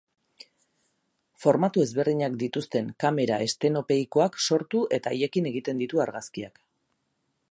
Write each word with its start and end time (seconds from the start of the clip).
Formatu 1.43 1.83
ezberdinak 1.87 2.39
dituzten 2.45 2.89
kamera 3.05 3.37
estenopeikoak 3.49 4.41
sortu 4.47 4.83
eta 4.99 5.13
haiekin 5.15 5.51
egiten 5.53 5.85
ditu 5.85 6.05
argazkiak. 6.09 6.61